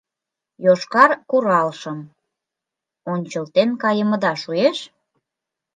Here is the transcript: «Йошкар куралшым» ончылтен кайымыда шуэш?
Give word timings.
«Йошкар 0.65 1.11
куралшым» 1.29 1.99
ончылтен 3.11 3.69
кайымыда 3.81 4.33
шуэш? 4.41 4.77